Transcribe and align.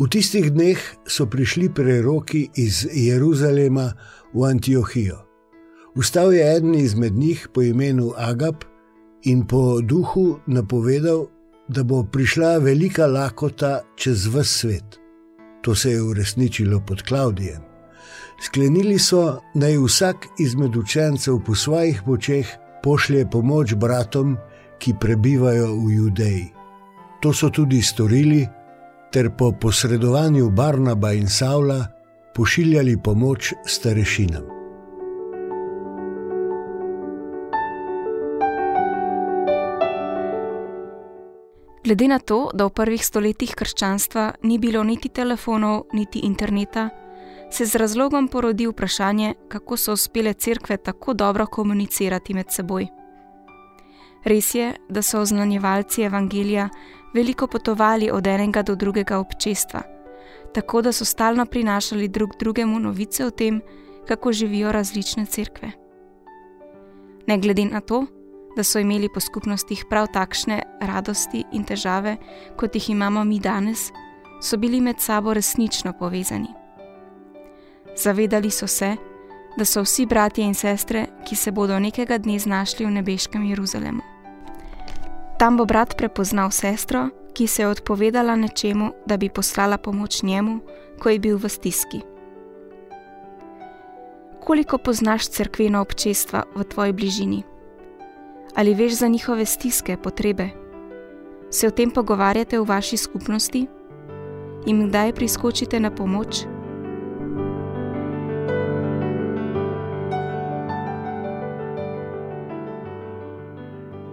V 0.00 0.08
tistih 0.08 0.48
dneh 0.48 0.80
so 1.04 1.26
prišli 1.28 1.68
preroki 1.76 2.48
iz 2.56 2.88
Jeruzalema 2.88 3.92
v 4.32 4.44
Antiohijo. 4.48 5.18
Vstal 5.92 6.32
je 6.32 6.56
eden 6.56 6.74
izmed 6.74 7.12
njih 7.12 7.48
po 7.52 7.60
imenu 7.62 8.12
Agap 8.16 8.64
in 9.28 9.44
po 9.44 9.80
duhu 9.84 10.40
napovedal, 10.46 11.26
da 11.68 11.84
bo 11.84 12.00
prišla 12.12 12.58
velika 12.64 13.06
lakota 13.06 13.80
čez 13.96 14.24
vse 14.26 14.44
svet. 14.44 14.96
To 15.60 15.74
se 15.74 15.90
je 15.90 16.02
uresničilo 16.02 16.80
pod 16.80 17.02
Klaudijem. 17.02 17.60
Sklenili 18.40 18.98
so, 18.98 19.36
naj 19.54 19.76
vsak 19.84 20.26
izmed 20.38 20.76
učencev 20.76 21.44
po 21.44 21.54
svojih 21.54 22.00
močeh 22.06 22.48
pošlje 22.82 23.26
pomoč 23.30 23.74
bratom, 23.74 24.38
ki 24.78 24.94
prebivajo 25.00 25.76
v 25.76 25.92
Judeji. 25.92 26.48
To 27.20 27.32
so 27.36 27.50
tudi 27.52 27.82
storili 27.82 28.46
ter 29.12 29.30
po 29.36 29.52
posredovanju 29.52 30.50
Barnaba 30.50 31.12
in 31.12 31.28
Savla 31.28 31.86
pošiljali 32.34 32.96
pomoč 33.04 33.52
starešinam. 33.66 34.42
Glede 41.84 42.08
na 42.08 42.18
to, 42.18 42.50
da 42.54 42.64
v 42.64 42.70
prvih 42.70 43.06
stoletjih 43.06 43.54
krščanstva 43.56 44.32
ni 44.42 44.58
bilo 44.58 44.82
niti 44.84 45.08
telefonov, 45.08 45.88
niti 45.92 46.18
interneta, 46.18 46.88
se 47.50 47.66
z 47.66 47.74
razlogom 47.74 48.28
porodi 48.28 48.66
vprašanje, 48.66 49.34
kako 49.48 49.76
so 49.76 49.92
uspele 49.92 50.32
cerkve 50.32 50.76
tako 50.76 51.14
dobro 51.14 51.46
komunicirati 51.46 52.34
med 52.34 52.46
seboj. 52.50 52.86
Res 54.24 54.54
je, 54.54 54.74
da 54.88 55.02
so 55.02 55.20
oznanjevalci 55.20 56.02
evangelija 56.02 56.68
veliko 57.14 57.46
potovali 57.46 58.10
od 58.10 58.26
enega 58.26 58.62
do 58.62 58.74
drugega 58.74 59.18
občestva, 59.18 59.82
tako 60.54 60.82
da 60.82 60.92
so 60.92 61.04
stalno 61.04 61.46
prinašali 61.46 62.08
drug 62.08 62.36
drugemu 62.38 62.80
novice 62.80 63.26
o 63.26 63.30
tem, 63.30 63.60
kako 64.08 64.32
živijo 64.32 64.72
različne 64.72 65.26
cerkve. 65.26 65.70
Ne 67.26 67.38
glede 67.38 67.64
na 67.64 67.80
to, 67.80 68.06
da 68.56 68.62
so 68.62 68.78
imeli 68.78 69.08
po 69.14 69.20
skupnostih 69.20 69.84
prav 69.90 70.06
takšne 70.12 70.62
radosti 70.80 71.44
in 71.52 71.64
težave, 71.64 72.16
kot 72.56 72.74
jih 72.74 72.90
imamo 72.90 73.24
mi 73.24 73.38
danes, 73.40 73.90
so 74.42 74.56
bili 74.56 74.80
med 74.80 75.00
sabo 75.00 75.34
resnično 75.34 75.92
povezani. 75.98 76.48
Zavedali 77.96 78.50
so 78.50 78.66
se, 78.66 78.96
da 79.56 79.64
so 79.64 79.82
vsi 79.82 80.06
bratje 80.06 80.44
in 80.44 80.54
sestre, 80.54 81.06
ki 81.28 81.36
se 81.36 81.50
bodo 81.50 81.78
nekega 81.78 82.18
dne 82.18 82.38
znašli 82.38 82.86
v 82.86 82.90
nebeškem 82.90 83.44
Jeruzalemu. 83.44 84.09
Tam 85.40 85.56
bo 85.56 85.64
brat 85.64 85.96
prepoznal 85.96 86.50
sestro, 86.52 87.08
ki 87.32 87.46
se 87.46 87.62
je 87.62 87.68
odpovedala 87.68 88.36
nečemu, 88.36 88.90
da 89.06 89.16
bi 89.16 89.30
poslala 89.32 89.78
pomoč 89.78 90.22
njemu, 90.22 90.60
ko 91.00 91.08
je 91.08 91.18
bil 91.18 91.38
v 91.40 91.48
stiski. 91.48 92.00
Koliko 94.44 94.78
poznaš 94.78 95.32
crkveno 95.32 95.80
občestva 95.80 96.44
v 96.54 96.64
tvoji 96.64 96.92
bližini? 96.92 97.42
Ali 98.54 98.74
veš 98.74 98.92
za 98.92 99.08
njihove 99.08 99.46
stiske, 99.46 99.96
potrebe? 99.96 100.50
Se 101.50 101.66
o 101.66 101.70
tem 101.70 101.90
pogovarjate 101.90 102.60
v 102.60 102.68
vaši 102.68 102.96
skupnosti? 102.96 103.66
In 104.66 104.88
kdaj 104.88 105.12
priskočite 105.12 105.80
na 105.80 105.90
pomoč? 105.90 106.44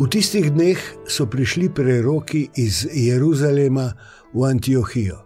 V 0.00 0.08
tistih 0.08 0.48
dneh 0.48 0.80
so 1.04 1.26
prišli 1.28 1.68
preroki 1.76 2.48
iz 2.56 2.88
Jeruzalema 2.88 3.92
v 4.32 4.44
Antiohijo. 4.48 5.18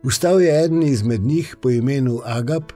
Vstal 0.00 0.40
je 0.40 0.64
eden 0.64 0.82
izmed 0.82 1.20
njih 1.20 1.56
po 1.60 1.68
imenu 1.70 2.20
Agap 2.24 2.72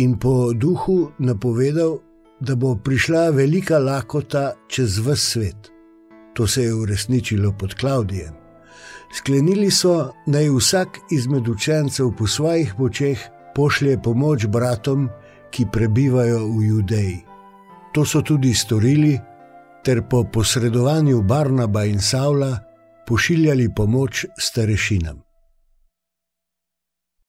in 0.00 0.16
po 0.16 0.52
duhu 0.56 1.12
napovedal, 1.18 1.98
da 2.40 2.56
bo 2.56 2.72
prišla 2.84 3.30
velika 3.36 3.78
lakota 3.78 4.52
čez 4.68 4.96
vse 4.98 5.16
svet. 5.16 5.68
To 6.32 6.46
se 6.46 6.64
je 6.64 6.74
uresničilo 6.74 7.52
pod 7.52 7.74
Klaudijem. 7.74 8.32
Sklenili 9.12 9.70
so, 9.70 10.08
naj 10.26 10.48
vsak 10.48 10.98
izmed 11.10 11.48
učencev 11.48 12.16
po 12.16 12.26
svojih 12.26 12.72
močeh 12.78 13.20
pošlje 13.54 13.98
pomoč 14.02 14.46
bratom, 14.46 15.10
ki 15.50 15.66
prebivajo 15.72 16.48
v 16.48 16.64
Judeji. 16.64 17.20
To 17.92 18.04
so 18.08 18.22
tudi 18.24 18.54
storili, 18.54 19.18
ter 19.84 20.02
po 20.10 20.24
posredovanju 20.24 21.22
Barnaba 21.22 21.84
in 21.84 22.00
Savla 22.00 22.58
pošiljali 23.06 23.74
pomoč 23.74 24.26
starešinam. 24.38 25.31